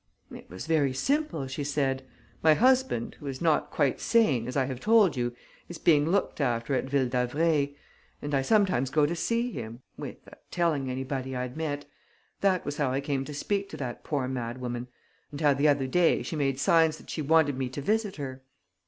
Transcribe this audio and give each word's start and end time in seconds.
"It 0.31 0.49
was 0.49 0.65
very 0.65 0.93
simple," 0.93 1.45
she 1.45 1.63
said. 1.63 2.01
"My 2.41 2.55
husband, 2.55 3.17
who 3.19 3.27
is 3.27 3.39
not 3.39 3.69
quite 3.69 3.99
sane, 3.99 4.47
as 4.47 4.57
I 4.57 4.65
have 4.65 4.79
told 4.79 5.15
you, 5.15 5.35
is 5.69 5.77
being 5.77 6.09
looked 6.09 6.41
after 6.41 6.73
at 6.73 6.85
Ville 6.85 7.07
d'Avray; 7.07 7.75
and 8.19 8.33
I 8.33 8.41
sometimes 8.41 8.89
go 8.89 9.05
to 9.05 9.15
see 9.15 9.51
him, 9.51 9.83
without 9.99 10.39
telling 10.49 10.89
anybody, 10.89 11.35
I 11.35 11.43
admit. 11.43 11.85
That 12.39 12.65
was 12.65 12.77
how 12.77 12.91
I 12.91 12.99
came 12.99 13.25
to 13.25 13.33
speak 13.35 13.69
to 13.69 13.77
that 13.77 14.03
poor 14.03 14.27
madwoman 14.27 14.87
and 15.31 15.39
how, 15.39 15.53
the 15.53 15.67
other 15.67 15.85
day, 15.85 16.23
she 16.23 16.35
made 16.35 16.59
signs 16.59 16.97
that 16.97 17.11
she 17.11 17.21
wanted 17.21 17.55
me 17.55 17.69
to 17.69 17.79
visit 17.83 18.15
her. 18.15 18.41